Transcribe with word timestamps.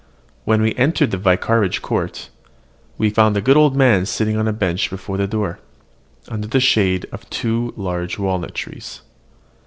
When 0.45 0.63
we 0.63 0.73
entered 0.77 1.11
the 1.11 1.19
vicarage 1.19 1.83
court, 1.83 2.31
we 2.97 3.11
found 3.11 3.35
the 3.35 3.39
good 3.39 3.55
old 3.55 3.75
man 3.75 4.07
sitting 4.07 4.35
on 4.35 4.47
a 4.47 4.51
bench 4.51 4.89
before 4.89 5.15
the 5.15 5.27
door, 5.27 5.59
under 6.27 6.47
the 6.47 6.59
shade 6.59 7.05
of 7.11 7.29
two 7.29 7.71
large 7.77 8.17
walnut 8.17 8.55
trees. 8.55 9.03